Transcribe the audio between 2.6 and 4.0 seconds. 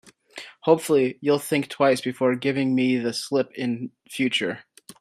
me the slip in